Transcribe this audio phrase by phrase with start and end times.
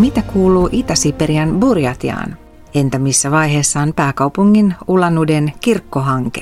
[0.00, 2.36] Mitä kuuluu Itä-Siperian Burjatiaan?
[2.74, 6.40] Entä missä vaiheessa on pääkaupungin Ulanuden kirkkohanke?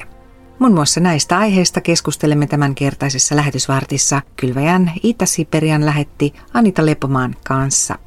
[0.58, 7.98] Muun muassa näistä aiheista keskustelemme tämänkertaisessa lähetysvartissa Kylväjän Itä-Siperian lähetti Anita Lepomaan kanssa.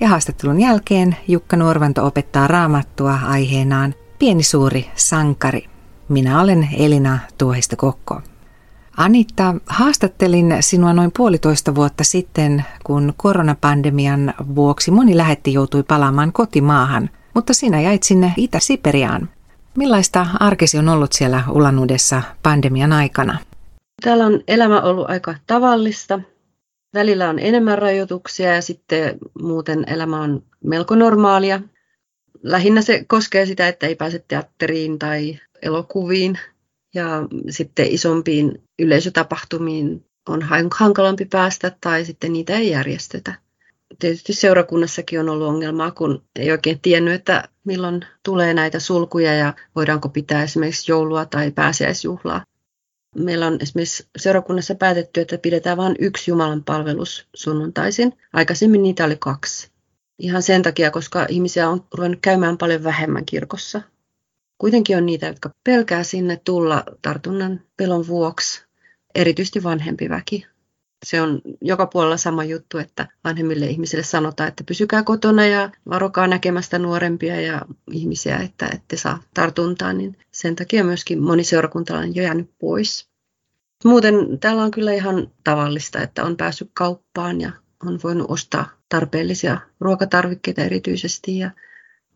[0.00, 5.64] Ja haastattelun jälkeen Jukka Nuorvanto opettaa raamattua aiheenaan Pieni suuri sankari.
[6.08, 8.20] Minä olen Elina Tuohista Kokko.
[8.96, 17.10] Anita, haastattelin sinua noin puolitoista vuotta sitten, kun koronapandemian vuoksi moni lähetti joutui palaamaan kotimaahan,
[17.34, 19.28] mutta sinä jäit sinne Itä-Siperiaan.
[19.76, 23.38] Millaista arkesi on ollut siellä Ulanudessa pandemian aikana?
[24.02, 26.20] Täällä on elämä ollut aika tavallista.
[26.94, 31.60] Välillä on enemmän rajoituksia ja sitten muuten elämä on melko normaalia.
[32.42, 36.38] Lähinnä se koskee sitä, että ei pääse teatteriin tai elokuviin
[36.94, 37.08] ja
[37.50, 40.42] sitten isompiin yleisötapahtumiin on
[40.72, 43.34] hankalampi päästä tai sitten niitä ei järjestetä.
[43.98, 49.54] Tietysti seurakunnassakin on ollut ongelmaa, kun ei oikein tiennyt, että milloin tulee näitä sulkuja ja
[49.76, 52.44] voidaanko pitää esimerkiksi joulua tai pääsiäisjuhlaa.
[53.16, 58.12] Meillä on esimerkiksi seurakunnassa päätetty, että pidetään vain yksi Jumalan palvelus sunnuntaisin.
[58.32, 59.70] Aikaisemmin niitä oli kaksi.
[60.18, 63.82] Ihan sen takia, koska ihmisiä on ruvennut käymään paljon vähemmän kirkossa.
[64.58, 68.64] Kuitenkin on niitä, jotka pelkää sinne tulla tartunnan pelon vuoksi,
[69.14, 70.46] erityisesti vanhempi väki.
[71.04, 76.26] Se on joka puolella sama juttu, että vanhemmille ihmisille sanotaan, että pysykää kotona ja varokaa
[76.26, 82.22] näkemästä nuorempia ja ihmisiä, että ette saa tartuntaa, niin sen takia myöskin moni seurakuntalainen jo
[82.22, 83.08] jäänyt pois.
[83.84, 87.52] Muuten täällä on kyllä ihan tavallista, että on päässyt kauppaan ja
[87.86, 91.50] on voinut ostaa tarpeellisia ruokatarvikkeita erityisesti ja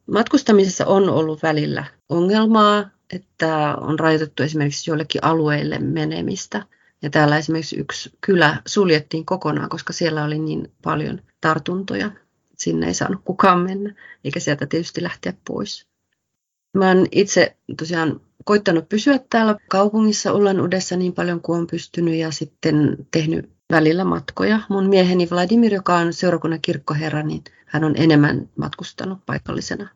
[0.07, 6.67] Matkustamisessa on ollut välillä ongelmaa, että on rajoitettu esimerkiksi joillekin alueille menemistä.
[7.03, 12.11] Ja täällä esimerkiksi yksi kylä suljettiin kokonaan, koska siellä oli niin paljon tartuntoja.
[12.57, 15.87] Sinne ei saanut kukaan mennä, eikä sieltä tietysti lähteä pois.
[16.77, 22.31] Mä oon itse tosiaan koittanut pysyä täällä kaupungissa Ulanudessa niin paljon kuin on pystynyt ja
[22.31, 24.61] sitten tehnyt välillä matkoja.
[24.69, 29.89] Mun mieheni Vladimir, joka on seurakunnan kirkkoherra, niin hän on enemmän matkustanut paikallisena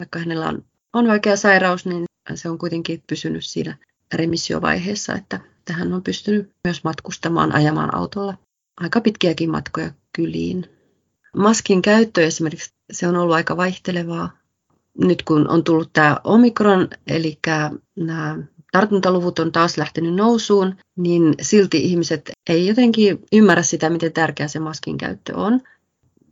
[0.00, 3.76] vaikka hänellä on, on vaikea sairaus, niin se on kuitenkin pysynyt siinä
[4.14, 5.40] remissiovaiheessa, että
[5.70, 8.34] hän on pystynyt myös matkustamaan, ajamaan autolla
[8.80, 10.66] aika pitkiäkin matkoja kyliin.
[11.36, 14.38] Maskin käyttö esimerkiksi, se on ollut aika vaihtelevaa.
[14.98, 17.38] Nyt kun on tullut tämä omikron, eli
[17.96, 18.38] nämä
[18.72, 24.58] tartuntaluvut on taas lähtenyt nousuun, niin silti ihmiset ei jotenkin ymmärrä sitä, miten tärkeä se
[24.58, 25.60] maskin käyttö on.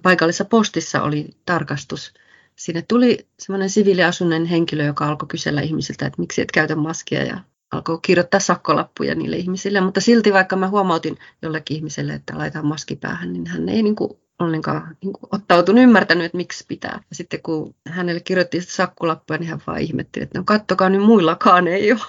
[0.02, 2.14] Paikallisessa postissa oli tarkastus
[2.58, 7.40] sinne tuli semmoinen siviiliasunnen henkilö, joka alkoi kysellä ihmisiltä, että miksi et käytä maskia ja
[7.70, 9.80] alkoi kirjoittaa sakkolappuja niille ihmisille.
[9.80, 13.96] Mutta silti vaikka mä huomautin jollekin ihmiselle, että laitetaan maski päähän, niin hän ei niin
[13.96, 17.00] kuin ollenkaan niin kuin ottautunut ymmärtänyt, että miksi pitää.
[17.10, 21.02] Ja sitten kun hänelle kirjoitti sitä sakkolappuja, niin hän vaan ihmetteli, että no kattokaa, niin
[21.02, 22.00] muillakaan ei ole.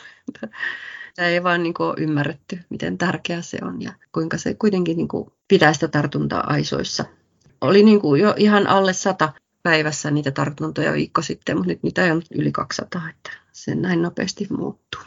[1.15, 5.07] Tämä ei vaan niin kuin ymmärretty, miten tärkeää se on ja kuinka se kuitenkin niin
[5.07, 7.05] kuin pitää sitä tartuntaa aisoissa.
[7.61, 9.33] Oli niin kuin jo ihan alle sata
[9.63, 14.47] päivässä niitä tartuntoja viikko sitten, mutta nyt niitä on yli 200, että se näin nopeasti
[14.49, 15.01] muuttuu.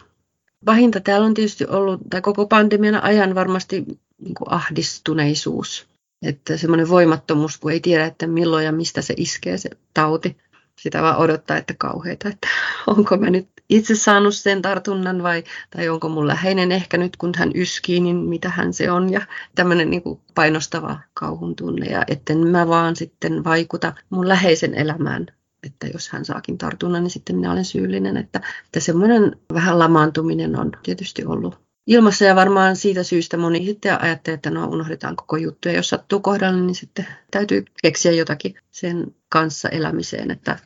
[0.64, 3.84] Pahinta täällä on tietysti ollut, tai koko pandemian ajan varmasti
[4.18, 5.86] niin kuin ahdistuneisuus.
[6.22, 10.36] Että semmoinen voimattomuus, kun ei tiedä, että milloin ja mistä se iskee se tauti.
[10.78, 12.48] Sitä vaan odottaa, että kauheita, että
[12.96, 17.32] onko mä nyt itse saanut sen tartunnan vai tai onko mun läheinen ehkä nyt kun
[17.36, 19.12] hän yskii, niin mitä hän se on.
[19.12, 19.20] Ja
[19.54, 21.86] tämmöinen niin kuin painostava kauhun tunne.
[21.86, 25.26] Ja etten mä vaan sitten vaikuta mun läheisen elämään.
[25.66, 28.16] Että jos hän saakin tartunnan, niin sitten minä olen syyllinen.
[28.16, 32.24] Että, että semmoinen vähän lamaantuminen on tietysti ollut ilmassa.
[32.24, 35.68] Ja varmaan siitä syystä moni sitten ajattelee, että no unohdetaan koko juttu.
[35.68, 40.58] Ja jos sattuu kohdalle, niin sitten täytyy keksiä jotakin sen kanssa elämiseen, että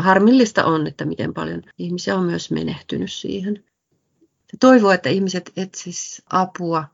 [0.00, 3.64] harmillista on, että miten paljon ihmisiä on myös menehtynyt siihen.
[4.60, 6.84] Toivoo, että ihmiset etsis apua,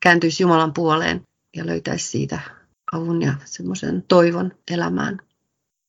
[0.00, 1.22] kääntyisi Jumalan puoleen
[1.56, 2.40] ja löytäisi siitä
[2.92, 5.18] avun ja semmoisen toivon elämään.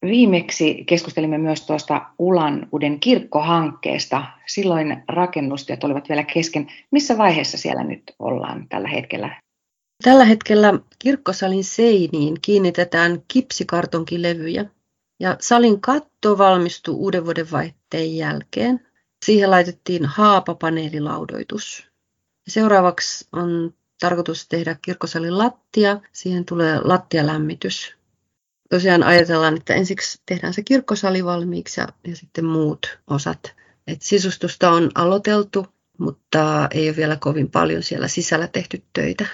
[0.06, 4.24] Viimeksi keskustelimme myös tuosta Ulan uuden kirkkohankkeesta.
[4.48, 6.68] Silloin rakennustyöt olivat vielä kesken.
[6.92, 9.42] Missä vaiheessa siellä nyt ollaan tällä hetkellä?
[10.04, 14.66] Tällä hetkellä kirkkosalin seiniin kiinnitetään kipsikartonkilevyjä.
[15.20, 18.88] Ja salin katto valmistui uuden vuoden vaihteen jälkeen.
[19.26, 21.88] Siihen laitettiin haapapaneelilaudoitus.
[22.48, 26.00] Seuraavaksi on tarkoitus tehdä kirkkosalin lattia.
[26.12, 27.98] Siihen tulee lattialämmitys.
[28.70, 33.56] Tosiaan ajatellaan, että ensiksi tehdään se kirkkosali valmiiksi ja, ja sitten muut osat.
[33.88, 35.68] Et sisustusta on aloiteltu,
[35.98, 39.26] mutta ei ole vielä kovin paljon siellä sisällä tehty töitä.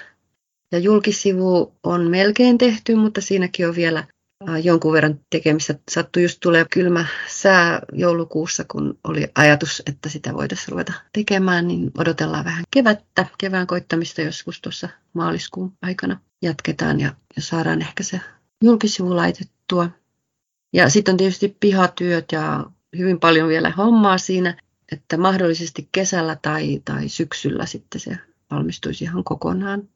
[0.71, 4.03] Ja julkisivu on melkein tehty, mutta siinäkin on vielä
[4.63, 5.75] jonkun verran tekemistä.
[5.91, 11.91] Sattui just tulee kylmä sää joulukuussa, kun oli ajatus, että sitä voitaisiin ruveta tekemään, niin
[11.97, 18.21] odotellaan vähän kevättä, kevään koittamista joskus tuossa maaliskuun aikana jatketaan ja, ja saadaan ehkä se
[18.63, 19.89] julkisivu laitettua.
[20.73, 22.65] Ja sitten on tietysti pihatyöt ja
[22.97, 24.57] hyvin paljon vielä hommaa siinä,
[24.91, 28.17] että mahdollisesti kesällä tai, tai syksyllä sitten se
[28.51, 29.89] valmistuisi ihan kokonaan.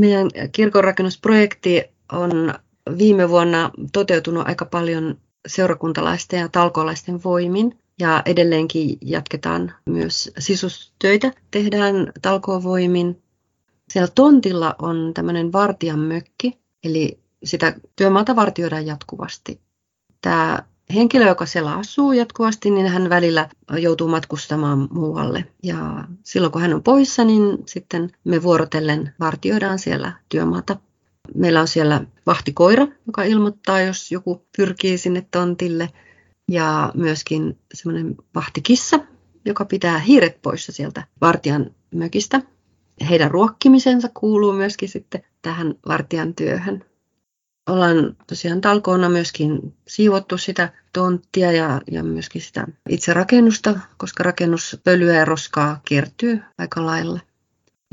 [0.00, 2.54] Meidän kirkonrakennusprojekti on
[2.98, 7.78] viime vuonna toteutunut aika paljon seurakuntalaisten ja talkolaisten voimin.
[7.98, 13.22] Ja edelleenkin jatketaan myös sisustöitä, tehdään talkovoimin.
[13.88, 19.60] Siellä tontilla on tämmöinen vartijan mökki, eli sitä työmaata vartioidaan jatkuvasti.
[20.20, 20.62] Tämä
[20.94, 23.48] henkilö, joka siellä asuu jatkuvasti, niin hän välillä
[23.78, 25.46] joutuu matkustamaan muualle.
[25.62, 30.76] Ja silloin kun hän on poissa, niin sitten me vuorotellen vartioidaan siellä työmaata.
[31.34, 35.90] Meillä on siellä vahtikoira, joka ilmoittaa, jos joku pyrkii sinne tontille.
[36.50, 39.00] Ja myöskin semmoinen vahtikissa,
[39.44, 42.42] joka pitää hiiret poissa sieltä vartijan mökistä.
[43.10, 46.84] Heidän ruokkimisensa kuuluu myöskin sitten tähän vartijan työhön
[47.68, 55.14] ollaan tosiaan talkoona myöskin siivottu sitä tonttia ja, ja myöskin sitä itse rakennusta, koska rakennuspölyä
[55.14, 57.20] ja roskaa kertyy aika lailla.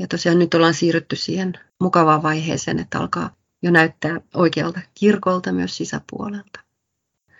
[0.02, 3.30] Ja tosiaan nyt ollaan siirrytty siihen mukavaan vaiheeseen, että alkaa
[3.62, 6.60] jo näyttää oikealta kirkolta myös sisäpuolelta.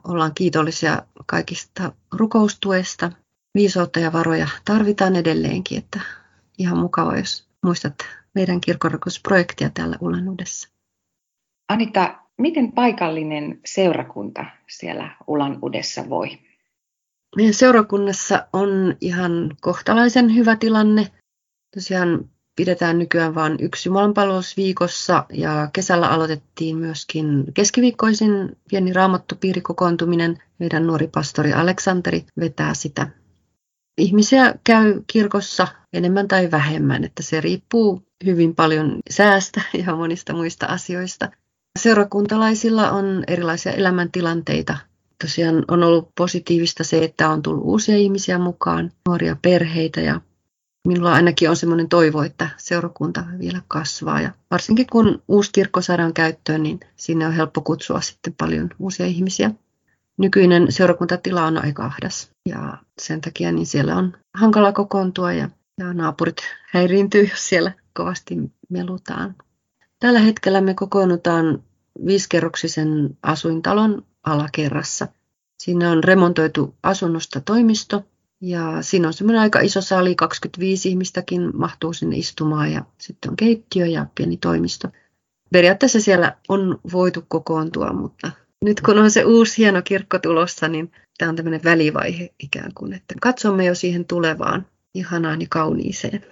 [0.04, 3.12] Ollaan kiitollisia kaikista rukoustuesta.
[3.54, 6.00] Viisautta ja varoja tarvitaan edelleenkin, että
[6.58, 7.94] ihan mukava, jos muistat
[8.34, 10.68] meidän kirkonrakennusprojektia täällä Ulanudessa.
[11.68, 16.38] Anita, miten paikallinen seurakunta siellä Ulanudessa voi?
[17.36, 21.12] Meidän seurakunnassa on ihan kohtalaisen hyvä tilanne.
[21.74, 30.42] Tosiaan pidetään nykyään vain yksi jumalanpalvelus viikossa ja kesällä aloitettiin myöskin keskiviikkoisin pieni raamattupiirikokoontuminen.
[30.58, 33.08] Meidän nuori pastori Aleksanteri vetää sitä.
[33.98, 40.66] Ihmisiä käy kirkossa enemmän tai vähemmän, että se riippuu hyvin paljon säästä ja monista muista
[40.66, 41.30] asioista.
[41.78, 44.76] Seurakuntalaisilla on erilaisia elämäntilanteita.
[45.22, 50.20] Tosiaan on ollut positiivista se, että on tullut uusia ihmisiä mukaan, nuoria perheitä ja
[50.88, 54.20] minulla ainakin on sellainen toivo, että seurakunta vielä kasvaa.
[54.20, 59.06] Ja varsinkin kun uusi kirkko saadaan käyttöön, niin sinne on helppo kutsua sitten paljon uusia
[59.06, 59.50] ihmisiä.
[60.18, 65.48] Nykyinen seurakuntatila on aika ahdas ja sen takia niin siellä on hankala kokoontua ja,
[65.78, 66.36] ja naapurit
[66.72, 68.36] häiriintyy, jos siellä kovasti
[68.68, 69.34] melutaan.
[70.00, 71.62] Tällä hetkellä me kokoonnutaan
[72.06, 75.08] viisikerroksisen asuintalon alakerrassa.
[75.62, 78.04] Siinä on remontoitu asunnosta toimisto
[78.42, 83.36] ja siinä on semmoinen aika iso sali, 25 ihmistäkin mahtuu sinne istumaan ja sitten on
[83.36, 84.88] keittiö ja pieni toimisto.
[85.52, 88.30] Periaatteessa siellä on voitu kokoontua, mutta
[88.64, 92.92] nyt kun on se uusi hieno kirkko tulossa, niin tämä on tämmöinen välivaihe ikään kuin,
[92.92, 96.24] että katsomme jo siihen tulevaan ihanaan ja kauniiseen.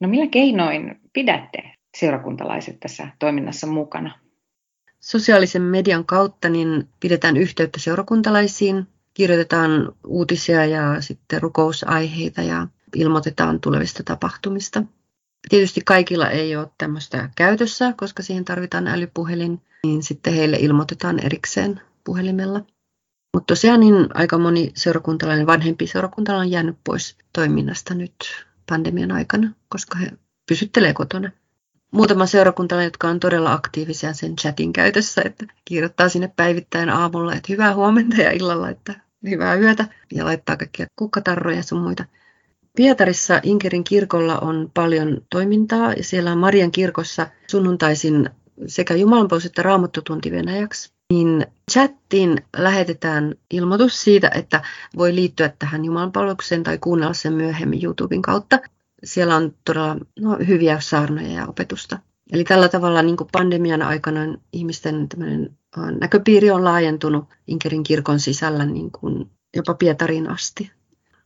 [0.00, 1.62] No millä keinoin pidätte
[1.96, 4.18] seurakuntalaiset tässä toiminnassa mukana?
[5.00, 14.02] Sosiaalisen median kautta niin pidetään yhteyttä seurakuntalaisiin, kirjoitetaan uutisia ja sitten rukousaiheita ja ilmoitetaan tulevista
[14.02, 14.82] tapahtumista.
[15.48, 21.80] Tietysti kaikilla ei ole tämmöistä käytössä, koska siihen tarvitaan älypuhelin, niin sitten heille ilmoitetaan erikseen
[22.04, 22.60] puhelimella.
[23.34, 28.14] Mutta tosiaan niin aika moni seurakuntalainen, vanhempi seurakuntalainen on jäänyt pois toiminnasta nyt
[28.68, 30.10] pandemian aikana, koska he
[30.48, 31.30] pysyttelee kotona
[31.94, 37.52] muutama seurakuntalainen, jotka on todella aktiivisia sen chatin käytössä, että kirjoittaa sinne päivittäin aamulla, että
[37.52, 39.00] hyvää huomenta ja illalla, että
[39.30, 42.04] hyvää yötä ja laittaa kaikkia kukkatarroja ja sun muita.
[42.76, 48.30] Pietarissa Inkerin kirkolla on paljon toimintaa ja siellä on Marian kirkossa sunnuntaisin
[48.66, 50.92] sekä jumalanpalvelus että raamattotunti venäjäksi.
[51.12, 54.62] Niin chattiin lähetetään ilmoitus siitä, että
[54.96, 58.58] voi liittyä tähän jumalanpalvelukseen tai kuunnella sen myöhemmin YouTuben kautta
[59.04, 61.98] siellä on todella no, hyviä saarnoja ja opetusta.
[62.32, 64.20] Eli tällä tavalla niin kuin pandemian aikana
[64.52, 65.08] ihmisten
[66.00, 70.70] näköpiiri on laajentunut Inkerin kirkon sisällä niin kuin jopa Pietariin asti.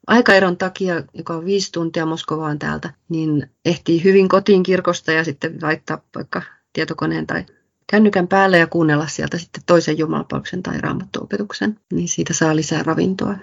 [0.06, 5.58] Aikaeron takia, joka on viisi tuntia Moskovaan täältä, niin ehtii hyvin kotiin kirkosta ja sitten
[5.62, 7.46] laittaa vaikka tietokoneen tai
[7.90, 13.34] kännykän päälle ja kuunnella sieltä sitten toisen jumalapalveluksen tai raamattuopetuksen, niin siitä saa lisää ravintoa.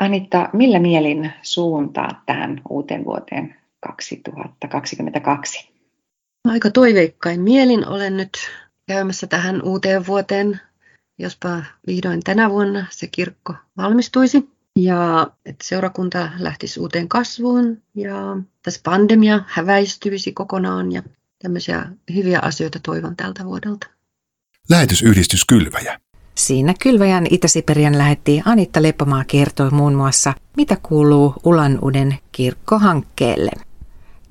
[0.00, 5.77] Anitta, millä mielin suuntaa tähän uuteen vuoteen 2022?
[6.48, 8.30] Aika toiveikkain mielin olen nyt
[8.86, 10.60] käymässä tähän uuteen vuoteen,
[11.18, 18.80] jospa vihdoin tänä vuonna se kirkko valmistuisi ja että seurakunta lähtisi uuteen kasvuun ja tässä
[18.84, 21.02] pandemia häväistyisi kokonaan ja
[21.42, 23.86] tämmöisiä hyviä asioita toivon tältä vuodelta.
[24.70, 26.00] Lähetysyhdistys Kylväjä.
[26.34, 33.50] Siinä Kylväjän Itä-Siperian lähetti Anitta Lepomaa kertoi muun muassa, mitä kuuluu Ulanuden kirkkohankkeelle.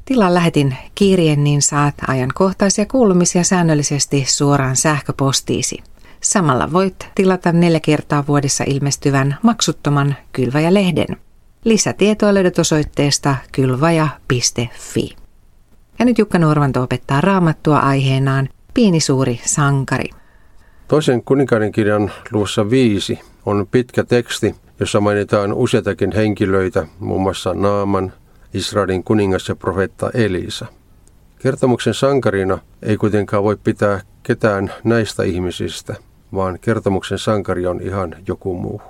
[0.07, 5.77] Tilan lähetin kirjeen, niin saat ajankohtaisia kuulumisia säännöllisesti suoraan sähköpostiisi.
[6.21, 11.17] Samalla voit tilata neljä kertaa vuodessa ilmestyvän maksuttoman Kylväjä-lehden.
[11.63, 15.15] Lisätietoa löydät osoitteesta kylvaja.fi.
[15.99, 20.09] Ja nyt Jukka Norvanto opettaa raamattua aiheenaan Pieni suuri sankari.
[20.87, 28.13] Toisen kuninkaiden kirjan luvussa viisi on pitkä teksti, jossa mainitaan useitakin henkilöitä, muun muassa Naaman,
[28.53, 30.65] Israelin kuningas ja profeetta Elisa.
[31.39, 35.95] Kertomuksen sankarina ei kuitenkaan voi pitää ketään näistä ihmisistä,
[36.33, 38.81] vaan kertomuksen sankari on ihan joku muu.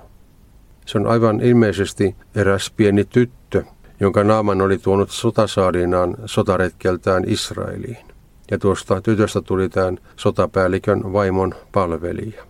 [0.86, 3.64] Se on aivan ilmeisesti eräs pieni tyttö,
[4.00, 8.08] jonka Naaman oli tuonut sotasaadinaan sotaretkeltään Israeliin.
[8.50, 12.44] Ja tuosta tytöstä tuli tämän sotapäällikön vaimon palvelija.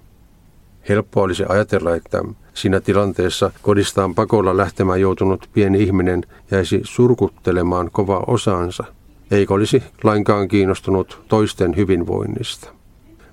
[0.88, 2.22] Helppo olisi ajatella, että
[2.54, 8.84] siinä tilanteessa kodistaan pakolla lähtemään joutunut pieni ihminen jäisi surkuttelemaan kovaa osaansa,
[9.30, 12.70] eikä olisi lainkaan kiinnostunut toisten hyvinvoinnista.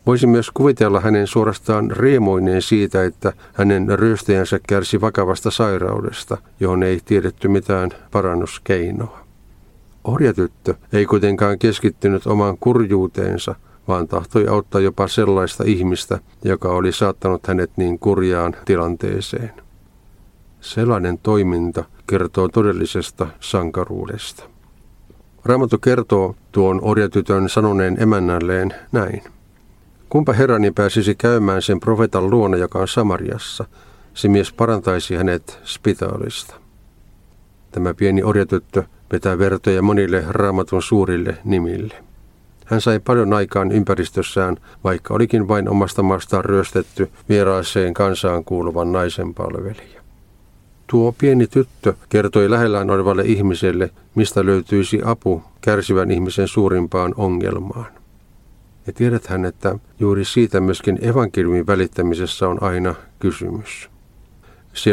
[0.05, 6.99] Voisi myös kuvitella hänen suorastaan riemoineen siitä, että hänen ryöstäjänsä kärsi vakavasta sairaudesta, johon ei
[7.05, 9.25] tiedetty mitään parannuskeinoa.
[10.03, 13.55] Orjatyttö ei kuitenkaan keskittynyt omaan kurjuuteensa,
[13.87, 19.51] vaan tahtoi auttaa jopa sellaista ihmistä, joka oli saattanut hänet niin kurjaan tilanteeseen.
[20.61, 24.43] Sellainen toiminta kertoo todellisesta sankaruudesta.
[25.45, 29.23] Raamattu kertoo tuon orjatytön sanoneen emännälleen näin.
[30.09, 33.65] Kumpa herrani pääsisi käymään sen profetan luona, joka on Samariassa,
[34.13, 36.55] se mies parantaisi hänet spitaalista.
[37.71, 42.04] Tämä pieni orjatyttö vetää vertoja monille raamatun suurille nimille.
[42.65, 49.33] Hän sai paljon aikaan ympäristössään, vaikka olikin vain omasta maastaan ryöstetty vieraaseen kansaan kuuluvan naisen
[49.33, 50.01] palvelija.
[50.87, 57.87] Tuo pieni tyttö kertoi lähellään olevalle ihmiselle, mistä löytyisi apu kärsivän ihmisen suurimpaan ongelmaan.
[58.87, 63.89] Ja tiedäthän, että juuri siitä myöskin evankeliumin välittämisessä on aina kysymys.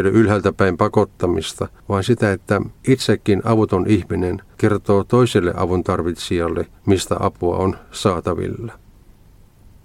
[0.01, 7.17] Ole ylhäältä päin pakottamista, vaan sitä, että itsekin avuton ihminen kertoo toiselle avun tarvitsijalle, mistä
[7.21, 8.73] apua on saatavilla.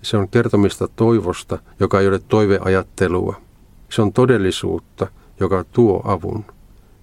[0.01, 3.35] Se on kertomista toivosta, joka ei ole toiveajattelua.
[3.89, 5.07] Se on todellisuutta,
[5.39, 6.45] joka tuo avun.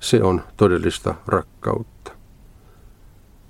[0.00, 2.12] Se on todellista rakkautta.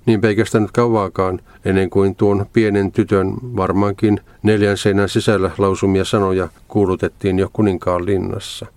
[0.05, 6.49] Niin eikä nyt kauaakaan ennen kuin tuon pienen tytön varmaankin neljän seinän sisällä lausumia sanoja
[6.67, 8.74] kuulutettiin jo kuninkaan linnassa.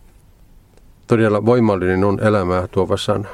[1.09, 3.29] Todella voimallinen on elämää tuova sana.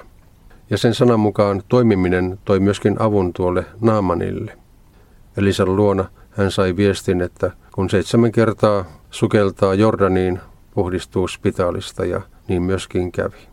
[0.70, 4.58] Ja sen sanan mukaan toimiminen toi myöskin avun tuolle Naamanille.
[5.36, 10.40] Elisan luona hän sai viestin, että kun seitsemän kertaa sukeltaa Jordaniin,
[10.74, 13.48] puhdistuu spitaalista ja niin myöskin kävi.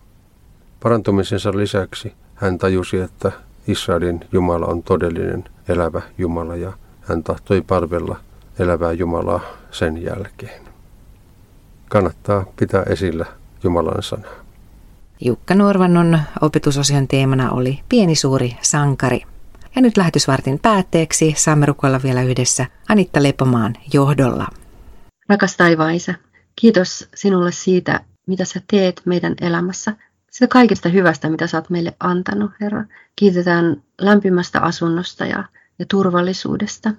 [0.84, 3.32] Parantumisensa lisäksi hän tajusi, että
[3.68, 8.20] Israelin Jumala on todellinen elävä Jumala ja hän tahtoi palvella
[8.60, 10.62] elävää Jumalaa sen jälkeen.
[11.90, 13.26] Kannattaa pitää esillä
[13.64, 14.32] Jumalan sanaa.
[15.22, 19.22] Jukka Nuorvannon opetusosion teemana oli Pieni suuri sankari.
[19.76, 24.48] Ja nyt lähetysvartin päätteeksi saamme rukoilla vielä yhdessä Anitta Lepomaan johdolla.
[25.30, 26.16] Rakas taivaan isä,
[26.56, 29.96] kiitos sinulle siitä, mitä sä teet meidän elämässä
[30.32, 32.84] sitä kaikesta hyvästä, mitä sä oot meille antanut, Herra.
[33.16, 35.44] Kiitetään lämpimästä asunnosta ja,
[35.80, 36.94] ja turvallisuudesta.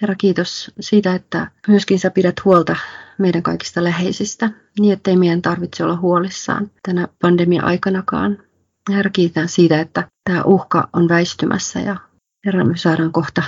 [0.00, 2.76] Herra, kiitos siitä, että myöskin sä pidät huolta
[3.22, 8.38] meidän kaikista läheisistä, niin ettei meidän tarvitse olla huolissaan tänä pandemia-aikanakaan.
[8.90, 11.96] Herra, kiitän siitä, että tämä uhka on väistymässä ja
[12.46, 13.42] Herra, me saadaan kohta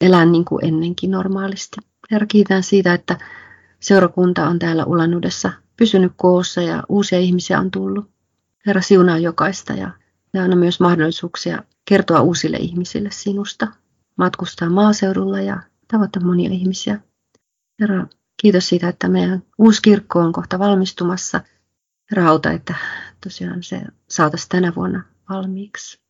[0.00, 1.76] elää niin kuin ennenkin normaalisti.
[2.10, 3.18] Herra, kiitän siitä, että
[3.80, 8.10] seurakunta on täällä Ulanudessa pysynyt koossa ja uusia ihmisiä on tullut.
[8.66, 9.90] Herra siunaa jokaista ja,
[10.34, 13.66] ja anna myös mahdollisuuksia kertoa uusille ihmisille sinusta,
[14.16, 17.00] matkustaa maaseudulla ja tavata monia ihmisiä.
[17.80, 18.06] Herra,
[18.38, 21.40] kiitos siitä, että meidän uusi kirkko on kohta valmistumassa.
[22.10, 22.74] Herra, auta, että
[23.24, 26.00] tosiaan se saataisiin tänä vuonna valmiiksi.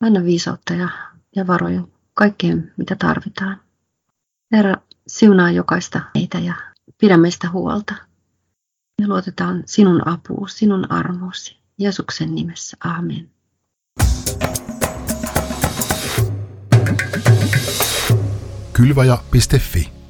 [0.00, 0.88] Anna viisautta ja,
[1.36, 1.82] ja varoja
[2.14, 3.60] kaikkeen, mitä tarvitaan.
[4.52, 4.74] Herra,
[5.06, 6.54] siunaa jokaista meitä ja
[7.00, 7.94] pidä meistä huolta.
[9.00, 11.56] Me luotetaan sinun apuun, sinun armosi.
[11.78, 12.76] Jeesuksen nimessä.
[12.80, 13.30] Amen.
[18.72, 20.03] Kylvaja.fi